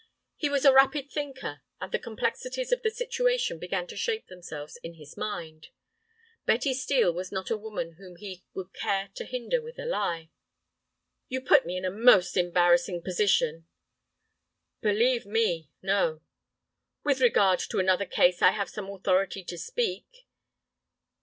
[0.35, 4.77] He was a rapid thinker, and the complexities of the situation began to shape themselves
[4.77, 5.67] in his mind.
[6.47, 10.31] Betty Steel was not a woman whom he would care to hinder with a lie.
[11.27, 13.67] "You put me in a most embarrassing position—"
[14.81, 16.23] "Believe me, no."
[17.03, 20.25] "With regard to another case I have some authority to speak."